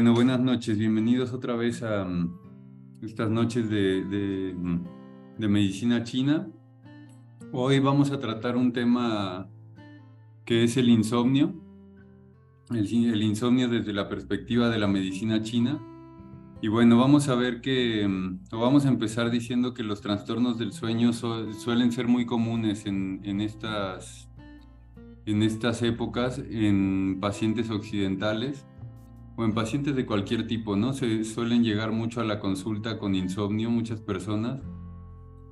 [0.00, 0.78] Bueno, buenas noches.
[0.78, 2.38] Bienvenidos otra vez a mm,
[3.02, 4.84] estas noches de, mm,
[5.36, 6.48] de, medicina china.
[7.52, 9.50] Hoy vamos a tratar un tema
[10.46, 11.52] que es el insomnio.
[12.70, 15.78] El, insomnio desde la perspectiva de la medicina china.
[16.62, 20.58] Y bueno, vamos a ver que, mm, o vamos a empezar diciendo que los trastornos
[20.58, 24.30] del sueño suelen ser muy comunes en, en, estas,
[25.26, 28.64] en estas épocas en pacientes occidentales
[29.40, 30.92] o en pacientes de cualquier tipo, ¿no?
[30.92, 34.62] Se suelen llegar mucho a la consulta con insomnio muchas personas.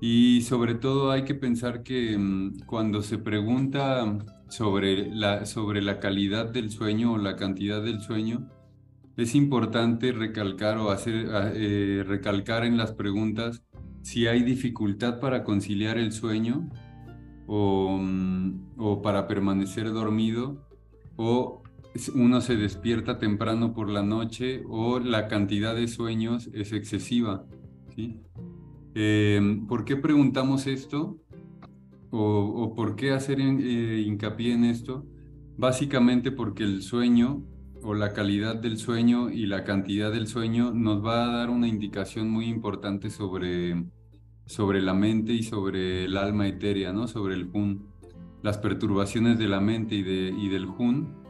[0.00, 6.00] Y sobre todo hay que pensar que mm, cuando se pregunta sobre la, sobre la
[6.00, 8.50] calidad del sueño o la cantidad del sueño,
[9.16, 13.64] es importante recalcar o hacer eh, recalcar en las preguntas
[14.02, 16.68] si hay dificultad para conciliar el sueño
[17.46, 20.68] o, mm, o para permanecer dormido
[21.16, 21.62] o
[22.14, 27.44] uno se despierta temprano por la noche o la cantidad de sueños es excesiva.
[27.94, 28.20] ¿sí?
[28.94, 31.18] Em, ¿Por qué preguntamos esto?
[32.10, 35.06] ¿O, por qué hacer eh, hincapié en esto?
[35.56, 37.44] Básicamente porque el sueño
[37.82, 41.68] o la calidad del sueño y la cantidad del sueño nos va a dar una
[41.68, 43.84] indicación muy importante sobre,
[44.46, 47.08] sobre la mente y sobre el alma etérea, ¿no?
[47.08, 47.86] sobre el Hun.
[48.42, 51.27] Las perturbaciones de la mente y, de, y del Hun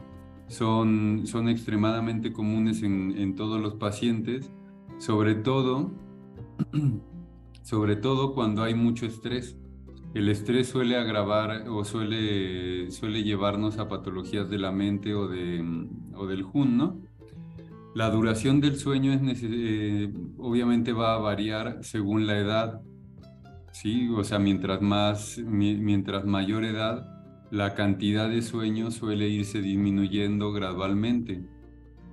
[0.49, 4.51] son, son extremadamente comunes en, en todos los pacientes,
[4.97, 5.91] sobre todo,
[7.63, 9.57] sobre todo cuando hay mucho estrés.
[10.15, 15.63] El estrés suele agravar o suele, suele llevarnos a patologías de la mente o, de,
[16.15, 16.99] o del Hun, ¿no?
[17.93, 22.81] La duración del sueño es eh, obviamente va a variar según la edad,
[23.71, 24.09] ¿sí?
[24.09, 27.18] O sea, mientras, más, mientras mayor edad,
[27.51, 31.43] la cantidad de sueño suele irse disminuyendo gradualmente,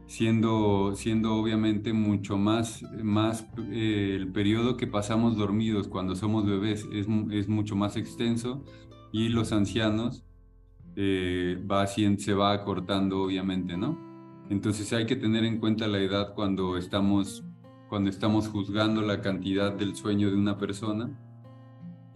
[0.06, 6.88] siendo, siendo obviamente mucho más, más eh, el periodo que pasamos dormidos cuando somos bebés
[6.92, 8.64] es, es mucho más extenso
[9.12, 10.24] y los ancianos
[10.96, 13.98] eh, va, se va acortando obviamente, ¿no?
[14.48, 17.44] Entonces hay que tener en cuenta la edad cuando estamos,
[17.88, 21.10] cuando estamos juzgando la cantidad del sueño de una persona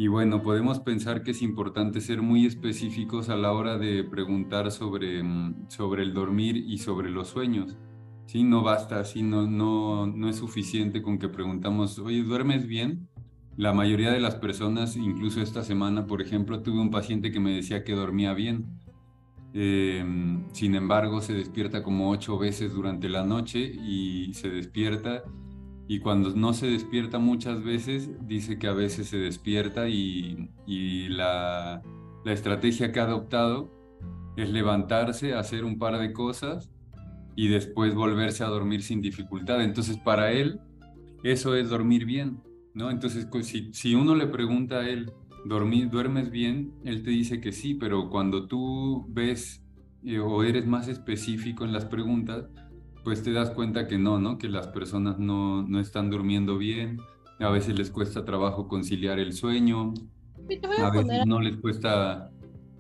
[0.01, 4.71] y bueno, podemos pensar que es importante ser muy específicos a la hora de preguntar
[4.71, 7.77] sobre, mm, sobre el dormir y sobre los sueños.
[8.25, 8.43] ¿sí?
[8.43, 13.11] No basta así, no, no, no es suficiente con que preguntamos, oye, ¿duermes bien?
[13.59, 17.55] La mayoría de las personas, incluso esta semana, por ejemplo, tuve un paciente que me
[17.55, 18.81] decía que dormía bien.
[19.53, 25.25] Em, sin embargo, se despierta como ocho veces durante la noche y se despierta
[25.91, 30.49] y cuando no se despierta muchas veces, dice que a veces se despierta y,
[31.09, 31.83] la,
[32.27, 33.73] estrategia que ha adoptado
[34.37, 36.71] es levantarse, hacer un par de cosas
[37.35, 39.65] y después volverse a dormir sin dificultad.
[39.65, 40.61] Entonces, para él,
[41.25, 42.41] eso es dormir bien,
[42.73, 42.93] ¿no?
[42.93, 45.11] Entonces, si, si uno le pregunta a él,
[45.45, 46.73] ¿dormir, ¿duermes bien?
[46.85, 49.65] Él te dice que sí, pero cuando tú ves
[50.05, 52.49] eh, o eres más específico en las preguntas,
[53.05, 54.39] pues te das cuenta que no, ¿no?
[54.39, 57.01] Que las personas no, no están durmiendo bien,
[57.39, 59.95] a veces les cuesta trabajo conciliar el sueño,
[60.79, 62.31] a veces no les cuesta,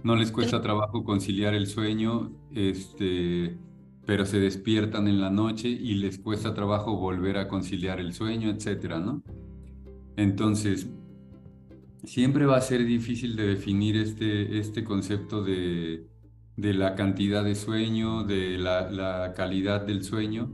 [0.03, 3.57] no les cuesta trabajo conciliar el sueño, este,
[4.05, 8.51] pero se despiertan en la noche y les cuesta trabajo volver a conciliar el sueño,
[8.51, 9.23] etcétera, ¿no?
[10.17, 10.91] Entonces,
[12.05, 16.07] siempre va a ser difícil de definir este, este concepto de,
[16.61, 20.51] de la cantidad de sueño, de la, calidad del sueño,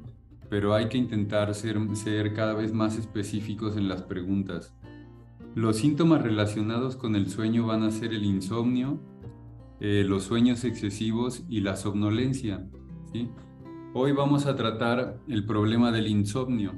[0.49, 4.73] pero hay que intentar ser, ser cada vez más específicos en las preguntas.
[5.57, 9.01] Los síntomas relacionados con el sueño van a ser el insomnio,
[9.81, 12.65] eh, los sueños excesivos y la somnolencia.
[13.93, 16.75] Hoy vamos a tratar el problema del insomnio.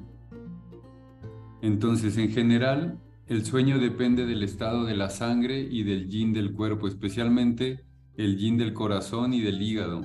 [1.60, 6.54] Entonces, en general, el sueño depende del estado de la sangre y del yin del
[6.54, 7.87] cuerpo, especialmente
[8.18, 10.02] el yin del corazón y del hígado,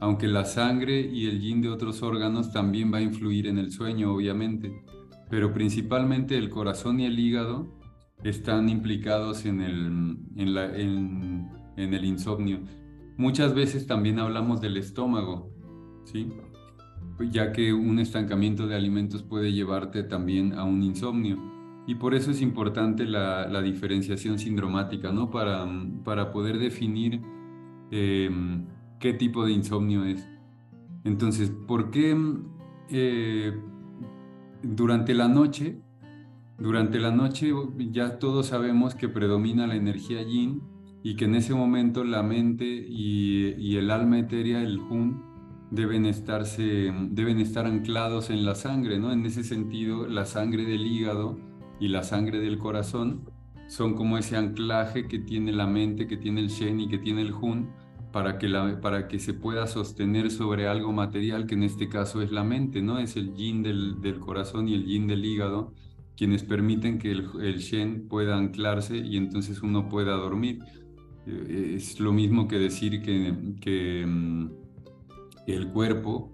[0.00, 3.70] aunque la sangre y el yin de otros órganos también va a influir en el
[3.70, 4.82] sueño, obviamente,
[5.28, 7.70] pero principalmente el corazón y el hígado
[8.24, 12.60] están implicados en el, en, el insomnio.
[13.18, 15.52] Muchas veces también hablamos del estómago,
[16.04, 16.32] ¿sí?
[17.30, 21.38] ya que un estancamiento de alimentos puede llevarte también a un insomnio.
[21.86, 25.30] Y por eso es importante la, la diferenciación sindromática, ¿no?
[25.30, 25.66] Para,
[26.04, 27.20] para poder definir
[27.90, 28.66] Em,
[28.98, 30.28] qué tipo de insomnio es.
[31.04, 32.16] Entonces, ¿por qué
[32.90, 33.58] eh,
[34.62, 35.80] durante la noche,
[36.58, 37.52] durante la noche
[37.90, 40.62] ya todos sabemos que predomina la energía yin
[41.02, 45.22] y que en ese momento la mente y, el alma etérea, el hun,
[45.70, 49.12] deben, estarse, deben estar anclados en la sangre, ¿no?
[49.12, 51.38] En ese sentido, la sangre del hígado
[51.78, 53.22] y la sangre del corazón
[53.68, 57.22] son como ese anclaje que tiene la mente, que tiene el Shen y que tiene
[57.22, 57.70] el Hun,
[58.12, 62.22] para que, la, para que se pueda sostener sobre algo material, que en este caso
[62.22, 62.98] es la mente, ¿no?
[62.98, 65.72] Es el yin del, del corazón y el yin del hígado,
[66.16, 70.60] quienes permiten que el, el, Shen pueda anclarse y entonces uno pueda dormir.
[71.26, 74.50] Eh, es lo mismo que decir que, que mm,
[75.46, 76.32] el cuerpo,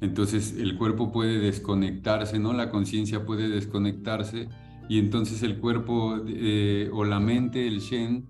[0.00, 2.52] entonces el cuerpo puede desconectarse, ¿no?
[2.52, 4.48] La conciencia puede desconectarse
[4.88, 8.28] y entonces el cuerpo eh, o la mente, el Shen,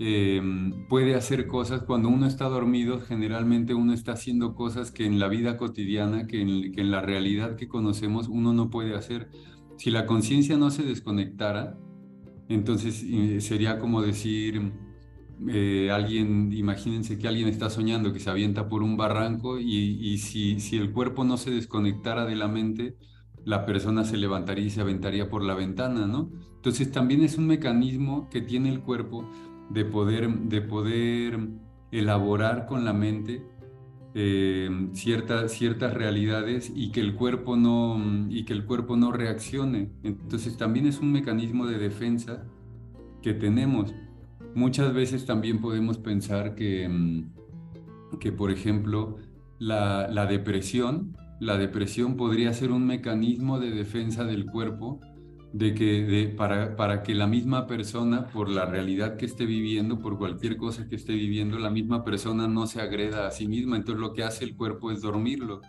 [0.00, 0.40] eh,
[0.88, 5.26] puede hacer cosas cuando uno está dormido, generalmente uno está haciendo cosas que en la
[5.28, 9.28] vida cotidiana, que en, la realidad que conocemos uno no puede hacer.
[9.76, 11.76] Si la conciencia no se desconectara,
[12.48, 14.72] entonces eh, sería como decir,
[15.48, 20.18] eh, alguien, imagínense que alguien está soñando que se avienta por un barranco y, y
[20.18, 22.96] si, si el cuerpo no se desconectara de la mente,
[23.44, 26.30] la persona se levantaría y se aventaría por la ventana, ¿no?
[26.56, 29.28] Entonces también es un mecanismo que tiene el cuerpo
[29.70, 31.48] de poder, de poder
[31.90, 33.42] elaborar con la mente
[34.14, 39.90] eh, ciertas, ciertas realidades y que, el cuerpo no, y que el cuerpo no reaccione.
[40.02, 42.44] Entonces también es un mecanismo de defensa
[43.22, 43.94] que tenemos.
[44.54, 49.18] Muchas veces también podemos pensar que, mm, que por ejemplo,
[49.58, 55.00] la, la depresión, la depresión podría ser un mecanismo de defensa del cuerpo
[55.52, 60.18] de que para, para que la misma persona, por la realidad que esté viviendo, por
[60.18, 63.76] cualquier cosa que esté viviendo, la misma persona no se agreda a sí misma.
[63.76, 65.62] Entonces lo que hace el cuerpo es dormirlo.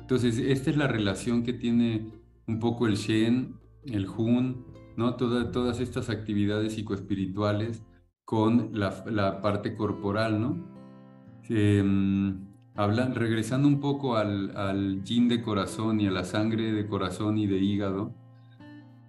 [0.00, 2.12] Entonces esta es la relación que tiene
[2.46, 4.64] un poco el Shen, el Hun,
[4.96, 5.16] ¿no?
[5.16, 7.82] todas estas actividades psicoespirituales
[8.24, 10.76] con la, la parte corporal, ¿no?
[11.48, 12.44] Em,
[12.74, 17.38] hablan, regresando un poco al, al yin de corazón y a la sangre de corazón
[17.38, 18.14] y de hígado,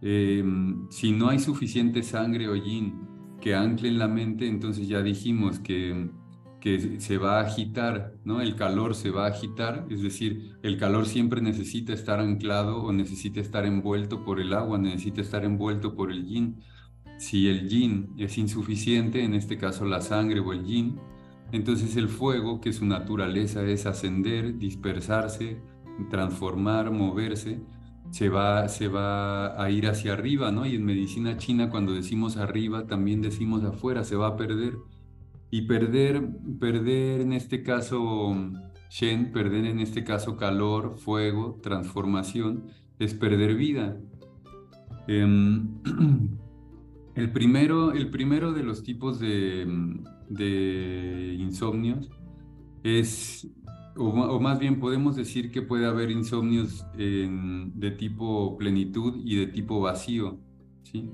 [0.02, 3.08] Em, si no hay suficiente sangre o yin
[3.42, 6.10] que ancle en la mente, entonces ya dijimos que,
[6.60, 8.42] que se va a agitar, ¿no?
[8.42, 12.92] El calor se va a agitar, es decir, el calor siempre necesita estar anclado o
[12.94, 16.62] necesita estar envuelto por el agua, necesita estar envuelto por el yin.
[17.18, 21.00] Si el yin es insuficiente, en este caso la sangre o el yin,
[21.52, 25.62] entonces el fuego, que su naturaleza es ascender, dispersarse,
[26.10, 27.62] transformar, moverse,
[28.12, 30.66] se va, se va a ir hacia arriba, ¿no?
[30.66, 34.78] Y en medicina china cuando decimos arriba también decimos afuera, se va a perder.
[35.50, 36.28] Y perder,
[36.60, 38.36] perder en este caso
[38.90, 42.68] Shen, perder en este caso calor, fuego, transformación,
[43.00, 43.98] es perder vida.
[45.08, 45.68] Em,
[47.16, 49.68] el, primero, el primero de los tipos de,
[50.30, 52.10] de insomnios
[52.84, 53.48] es
[53.98, 59.80] o, más bien podemos decir que puede haber insomnios de tipo plenitud y de tipo
[59.80, 60.38] vacío.
[60.84, 61.10] ¿sí?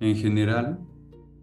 [0.00, 0.80] En general,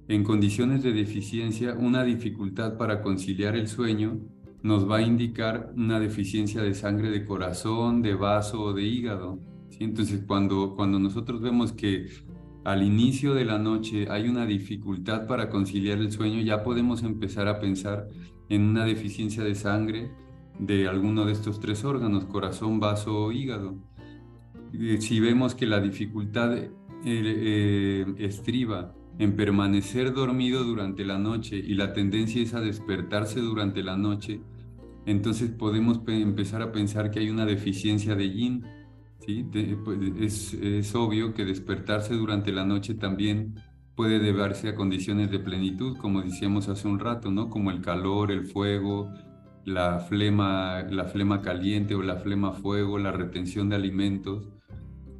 [0.07, 4.19] en condiciones de deficiencia, una dificultad para conciliar el sueño
[4.61, 9.39] nos va a indicar una deficiencia de sangre de corazón, de vaso o de hígado.
[9.69, 9.83] ¿sí?
[9.83, 12.07] Entonces, cuando, cuando nosotros vemos que
[12.63, 17.47] al inicio de la noche hay una dificultad para conciliar el sueño, ya podemos empezar
[17.47, 18.07] a pensar
[18.49, 20.11] en una deficiencia de sangre
[20.59, 23.75] de alguno de estos tres órganos, corazón, vaso o hígado.
[24.99, 26.71] Si vemos que la dificultad eh,
[27.05, 33.83] eh, estriba en permanecer dormido durante la noche y la tendencia es a despertarse durante
[33.83, 34.41] la noche,
[35.05, 38.65] entonces podemos empezar a pensar que hay una deficiencia de yin.
[39.19, 39.45] ¿sí?
[39.83, 43.55] Pues, es, es obvio que despertarse durante la noche también
[43.95, 47.49] puede deberse a condiciones de plenitud, como decíamos hace un rato, ¿no?
[47.49, 49.11] Como el calor, el fuego,
[49.65, 54.49] la flema, la flema caliente o la flema fuego, la retención de alimentos,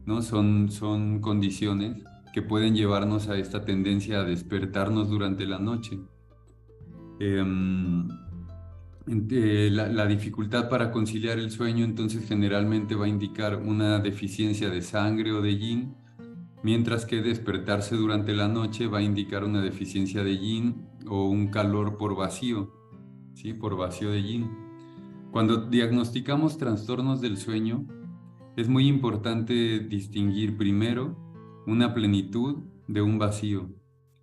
[0.06, 0.22] ¿no?
[0.22, 6.00] Son, son condiciones que pueden llevarnos a esta tendencia a despertarnos durante la noche.
[7.20, 8.08] Em,
[9.06, 14.82] la, la, dificultad para conciliar el sueño entonces generalmente va a indicar una deficiencia de
[14.82, 15.96] sangre o de yin,
[16.64, 21.48] mientras que despertarse durante la noche va a indicar una deficiencia de yin o un
[21.48, 22.83] calor por vacío.
[23.34, 23.54] ¿Sí?
[23.54, 24.50] por vacío de yin.
[25.32, 27.86] Cuando diagnosticamos trastornos del sueño,
[28.56, 31.18] es muy importante distinguir primero
[31.66, 33.70] una plenitud de un vacío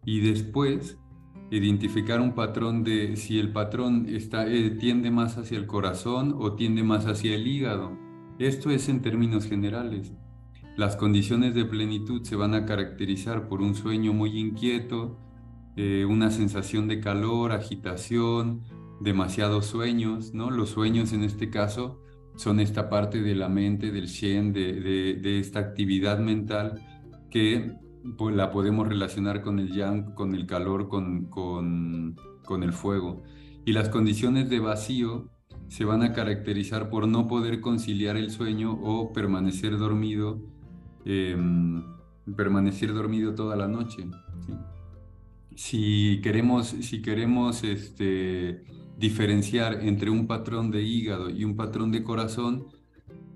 [0.04, 0.98] y después
[1.50, 6.54] identificar un patrón de si el patrón está, eh, tiende más hacia el corazón o
[6.54, 7.98] tiende más hacia el hígado.
[8.38, 10.12] Esto es en términos generales.
[10.76, 15.18] Las condiciones de plenitud se van a caracterizar por un sueño muy inquieto,
[15.76, 18.62] eh, una sensación de calor, agitación,
[19.00, 20.50] demasiados sueños, ¿no?
[20.50, 22.00] Los sueños en este caso
[22.36, 26.80] son esta parte de la mente, del Shen, de, esta actividad mental
[27.30, 27.72] que
[28.16, 33.22] pues, la podemos relacionar con el Yang, con el calor, con, con, con el fuego.
[33.64, 35.28] Y las condiciones de vacío
[35.68, 40.40] se van a caracterizar por no poder conciliar el sueño o permanecer dormido,
[41.04, 41.84] em,
[42.36, 44.04] permanecer dormido toda la noche.
[45.54, 48.64] Si queremos, si queremos este,
[49.00, 52.66] diferenciar entre un patrón de hígado y un patrón de corazón,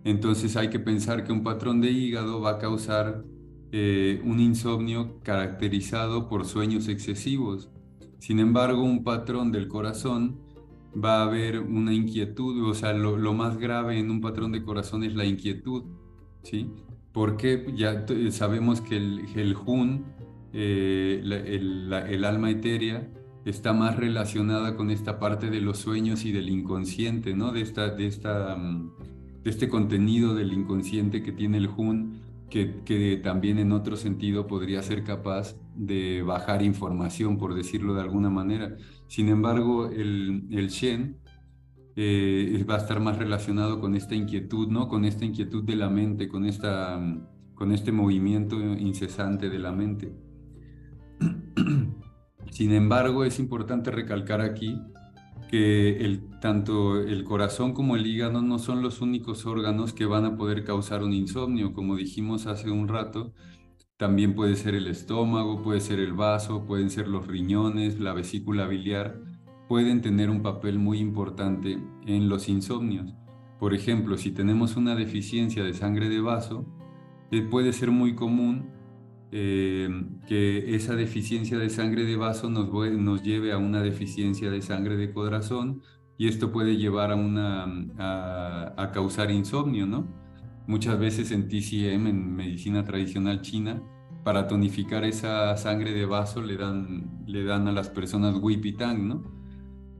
[0.04, 3.24] entonces hay que pensar que un patrón de hígado va a causar
[3.72, 7.70] eh, un insomnio caracterizado por sueños excesivos.
[8.18, 10.38] Sin embargo, un patrón del corazón
[11.02, 15.02] va a haber una inquietud, o sea, lo, más grave en un patrón de corazón
[15.02, 15.84] es la inquietud,
[16.42, 16.70] ¿sí?
[17.12, 20.04] Porque ya sabemos que el, el Jun,
[20.52, 23.08] eh, el, el alma etérea,
[23.44, 27.52] está más relacionada con esta parte de los sueños y del inconsciente, ¿no?
[27.52, 28.92] De, esta, de, esta, mm,
[29.42, 34.46] de este contenido del inconsciente que tiene el Hun, que, que, también en otro sentido
[34.46, 38.76] podría ser capaz de bajar información, por decirlo de alguna manera.
[39.08, 41.18] Sin embargo, el, el Shen
[41.96, 44.88] eh, va a estar más relacionado con esta inquietud, ¿no?
[44.88, 49.72] Con esta inquietud de la mente, con, esta, mm, con este movimiento incesante de la
[49.72, 50.12] mente.
[52.54, 54.80] Sin embargo, es importante recalcar aquí
[55.50, 60.36] que tanto el corazón como el hígado no son los únicos órganos que van a
[60.36, 61.72] poder causar un insomnio.
[61.72, 63.32] Como dijimos hace un rato,
[63.96, 68.68] también puede ser el estómago, puede ser el vaso, pueden ser los riñones, la vesícula
[68.68, 69.20] biliar,
[69.68, 73.16] pueden tener un papel muy importante en los insomnios.
[73.58, 76.64] Por ejemplo, si tenemos una deficiencia de sangre de vaso,
[77.32, 78.73] eh, puede ser muy común
[79.36, 79.88] eh,
[80.28, 84.96] que esa deficiencia de sangre de vaso nos, nos lleve a una deficiencia de sangre
[84.96, 85.82] de corazón
[86.16, 87.64] y esto puede llevar a, una,
[88.76, 90.06] a, causar insomnio, ¿no?
[90.68, 93.82] Muchas veces en TCM, en medicina tradicional china,
[94.22, 99.24] para tonificar esa sangre de vaso le dan, le dan a las personas Wipitang, ¿no?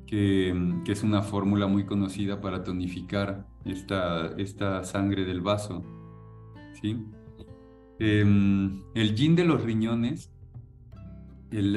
[0.07, 5.83] Que, que, es una fórmula muy conocida para tonificar esta, esta sangre del vaso,
[6.81, 7.05] ¿sí?
[7.99, 10.31] Em, el yin de los riñones,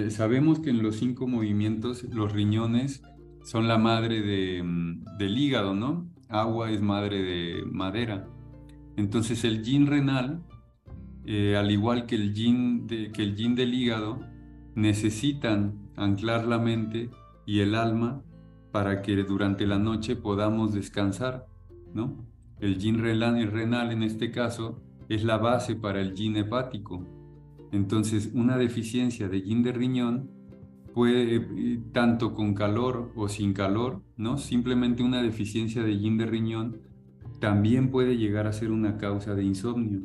[0.10, 3.04] sabemos que en los cinco movimientos los riñones
[3.44, 6.10] son la madre de, mm, del hígado, ¿no?
[6.30, 8.28] Agua es madre de madera.
[8.98, 10.44] Entonces el yin renal,
[11.26, 14.20] eh, al igual que el, yin que el yin del hígado,
[14.76, 17.10] necesitan anclar la mente
[17.46, 18.24] y el alma
[18.72, 21.46] para que durante la noche podamos descansar,
[21.94, 22.26] ¿no?
[22.60, 27.06] El yin renal, renal en este caso es la base para el yin hepático.
[27.72, 30.30] Entonces, una deficiencia de yin de riñón
[30.94, 34.38] puede, eh, tanto con calor o sin calor, ¿no?
[34.38, 36.82] Simplemente una deficiencia de yin de riñón
[37.40, 40.02] también puede llegar a ser una causa de insomnio.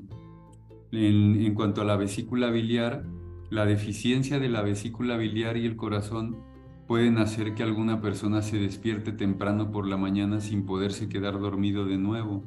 [0.91, 3.07] En, en cuanto a la vesícula biliar,
[3.51, 6.37] la deficiencia de la vesícula biliar y el corazón
[6.87, 11.87] pueden hacer que alguna persona se despierte temprano por la mañana sin poderse quedar dormido
[11.87, 12.45] de nuevo.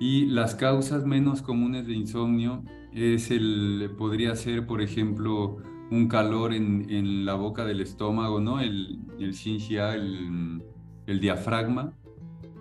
[0.00, 2.64] Y las causas menos comunes de insomnio
[2.94, 5.58] es el, podría ser, por ejemplo,
[5.90, 8.60] un calor en, en la boca del estómago, ¿no?
[8.60, 10.62] El, el xinxia, el,
[11.06, 11.92] el, diafragma,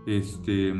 [0.05, 0.73] este,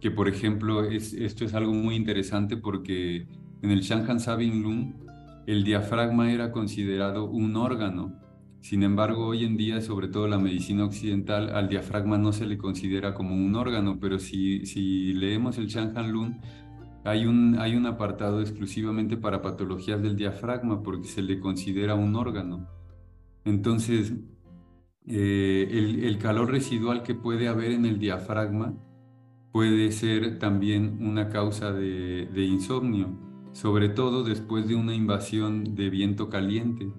[0.00, 3.26] que por ejemplo, es, esto es algo muy interesante porque
[3.60, 4.94] en el Shanghai Sabin Lung,
[5.46, 8.18] el diafragma era considerado un órgano
[8.62, 12.58] sin embargo, hoy en día, sobre todo la medicina occidental, al diafragma no se le
[12.58, 16.40] considera como un órgano, pero si, si leemos el Shanhan Lun,
[17.04, 22.14] hay un, hay un apartado exclusivamente para patologías del diafragma porque se le considera un
[22.14, 22.68] órgano.
[23.44, 24.14] Entonces,
[25.08, 28.74] eh, el, calor residual que puede haber en el diafragma
[29.50, 33.18] puede ser también una causa de, de insomnio,
[33.50, 36.92] sobre todo después de una invasión de viento caliente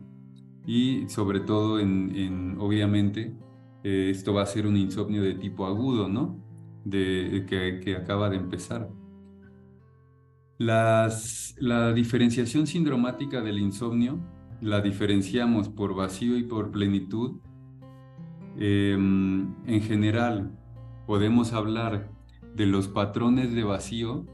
[0.65, 3.35] y sobre todo en, obviamente,
[3.83, 6.41] eh, esto va a ser un insomnio de tipo agudo, ¿no?
[6.85, 8.89] De, que, acaba de empezar.
[10.57, 14.19] Las, la diferenciación sindromática del insomnio
[14.61, 17.41] la diferenciamos por vacío y por plenitud.
[18.57, 20.57] Em, en general,
[21.05, 22.09] podemos hablar
[22.55, 24.25] de los patrones de vacío.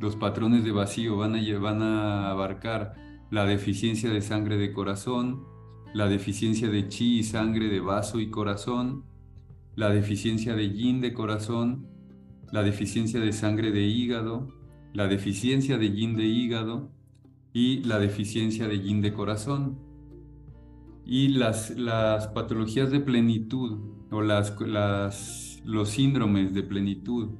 [0.00, 2.94] Los patrones de vacío van a, van a abarcar
[3.30, 5.44] la deficiencia de sangre de corazón,
[5.94, 9.04] la deficiencia de chi y sangre de vaso y corazón,
[9.74, 11.86] la deficiencia de yin de corazón,
[12.52, 14.48] la deficiencia de sangre de hígado,
[14.92, 16.90] la deficiencia de yin de hígado
[17.52, 19.78] y la deficiencia de yin de corazón.
[21.04, 23.78] Y las, las patologías de plenitud
[24.10, 27.30] o las, las, los síndromes de plenitud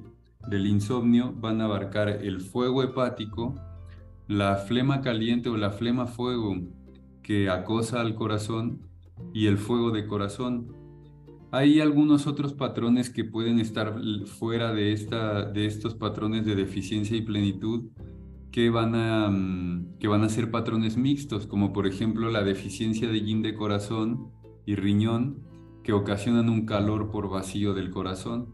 [0.47, 3.55] del insomnio van a abarcar el fuego hepático,
[4.27, 6.55] la flema caliente o la flema fuego
[7.27, 8.87] que acosa al corazón
[9.33, 10.71] y el fuego de corazón.
[11.51, 17.17] Hay algunos otros patrones que pueden estar fuera de, esta, de estos patrones de deficiencia
[17.17, 17.89] y plenitud
[18.49, 23.09] que van, a, mm, que van a ser patrones mixtos, como por ejemplo la deficiencia
[23.09, 24.31] de yin de corazón
[24.65, 25.43] y riñón,
[25.83, 28.53] que ocasionan un calor por vacío del corazón.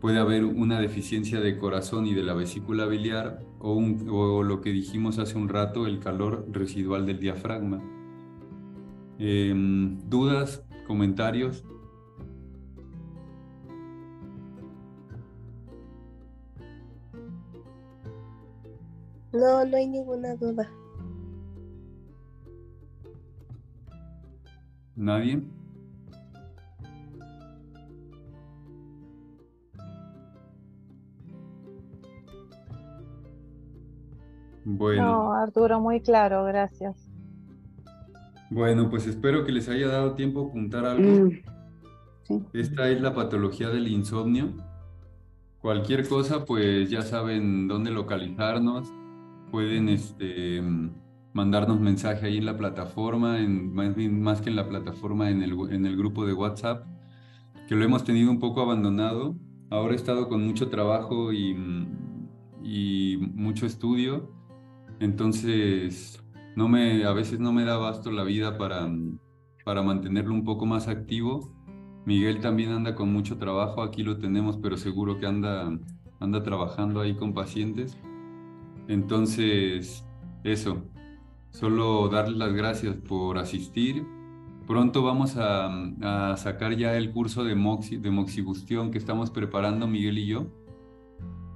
[0.00, 5.18] Puede haber una deficiencia de corazón y de la vesícula biliar o, lo que dijimos
[5.18, 7.95] hace un rato, el calor residual del diafragma.
[9.18, 10.62] Em, ¿Dudas?
[10.86, 11.64] ¿Comentarios?
[19.32, 20.70] No, no hay ninguna duda.
[24.94, 25.42] ¿Nadie?
[34.64, 35.02] Bueno.
[35.02, 37.05] No, Arturo, muy claro, gracias.
[38.50, 41.30] Bueno, pues espero que les haya dado tiempo a apuntar algo.
[42.28, 44.52] Mm, Esta es la patología del insomnio.
[45.60, 48.88] Cualquier cosa, pues ya saben dónde localizarnos.
[49.50, 50.62] Pueden este,
[51.32, 53.74] mandarnos mensaje ahí en la plataforma, en,
[54.20, 56.86] más, que en la plataforma, en el, en el grupo de WhatsApp,
[57.68, 59.36] que lo hemos tenido un poco abandonado.
[59.70, 61.56] Ahora he estado con mucho trabajo y,
[62.62, 64.30] y mucho estudio.
[65.00, 66.22] Entonces,
[66.56, 68.88] no me, a veces no me da basto la vida para,
[69.64, 71.52] para mantenerlo un poco más activo.
[72.06, 75.70] Miguel también anda con mucho trabajo, aquí lo tenemos, pero seguro que anda,
[76.18, 77.98] anda trabajando ahí con pacientes.
[78.88, 80.04] Entonces,
[80.44, 80.82] eso,
[81.50, 84.06] solo darles las gracias por asistir.
[84.66, 85.68] Pronto vamos a,
[86.32, 90.46] a sacar ya el curso de, moxi, de moxibustión que estamos preparando Miguel y yo.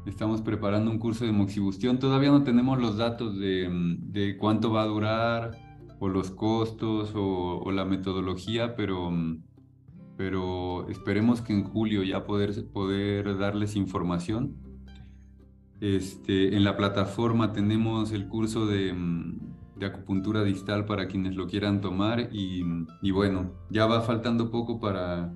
[0.06, 1.98] Estamos preparando un curso de moxibustión.
[1.98, 5.50] Todavía no tenemos los datos de, de cuánto va a durar
[5.98, 9.12] o los costos o, la metodología, pero,
[10.16, 14.56] pero esperemos que en julio ya poder, poder darles información.
[15.80, 18.94] Este, en la plataforma tenemos el curso de,
[19.76, 22.64] de acupuntura distal para quienes lo quieran tomar y,
[23.02, 25.34] y bueno, ya va faltando poco para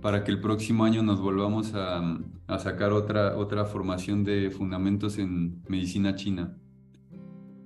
[0.00, 5.18] para que el próximo año nos volvamos a, a, sacar otra, otra formación de fundamentos
[5.18, 6.56] en medicina china.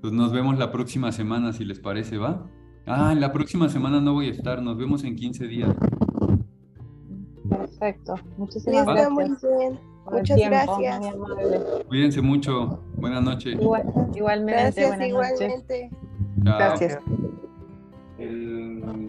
[0.00, 2.46] Pues nos vemos la próxima semana, si les parece, ¿va?
[2.86, 5.74] Ah, en la próxima semana no voy a estar, nos vemos en 15 días.
[7.48, 9.10] Perfecto, muchísimas gracias.
[9.10, 9.24] Muy
[9.58, 9.94] bien.
[10.10, 11.14] Muchas gracias.
[11.88, 12.80] Cuídense mucho.
[12.96, 13.54] Buenas noches.
[14.14, 14.82] igualmente.
[14.82, 15.90] Gracias, igualmente.
[16.36, 16.98] Gracias.
[18.18, 19.03] El...